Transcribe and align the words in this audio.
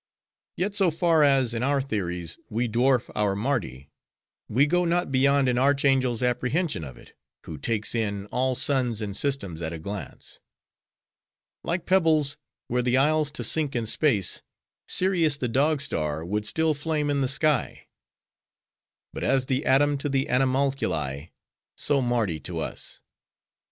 Yet 0.57 0.73
so 0.73 0.89
far 0.89 1.21
as, 1.21 1.53
in 1.53 1.61
our 1.61 1.79
theories, 1.79 2.39
we 2.49 2.67
dwarf 2.67 3.11
our 3.13 3.35
Mardi; 3.35 3.91
we 4.49 4.65
go 4.65 4.83
not 4.83 5.11
beyond 5.11 5.47
an 5.47 5.59
archangel's 5.59 6.23
apprehension 6.23 6.83
of 6.83 6.97
it, 6.97 7.15
who 7.43 7.59
takes 7.59 7.93
in 7.93 8.25
all 8.31 8.55
suns 8.55 8.99
and 8.99 9.15
systems 9.15 9.61
at 9.61 9.73
a 9.73 9.77
glance. 9.77 10.41
Like 11.63 11.85
pebbles, 11.85 12.35
were 12.67 12.81
the 12.81 12.97
isles 12.97 13.29
to 13.33 13.43
sink 13.43 13.75
in 13.75 13.85
space, 13.85 14.41
Sirius, 14.87 15.37
the 15.37 15.47
Dog 15.47 15.81
star, 15.81 16.25
would 16.25 16.47
still 16.47 16.73
flame 16.73 17.11
in 17.11 17.21
the 17.21 17.27
sky. 17.27 17.85
But 19.13 19.23
as 19.23 19.45
the 19.45 19.67
atom 19.67 19.99
to 19.99 20.09
the 20.09 20.25
animalculae, 20.31 21.29
so 21.77 22.01
Mardi 22.01 22.39
to 22.39 22.57
us. 22.57 23.03